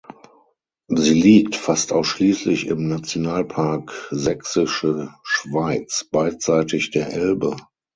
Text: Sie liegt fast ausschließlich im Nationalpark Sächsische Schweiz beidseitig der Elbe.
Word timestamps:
Sie 0.87 1.13
liegt 1.13 1.55
fast 1.55 1.93
ausschließlich 1.93 2.65
im 2.69 2.87
Nationalpark 2.87 4.07
Sächsische 4.09 5.13
Schweiz 5.21 6.07
beidseitig 6.11 6.89
der 6.89 7.13
Elbe. 7.13 7.55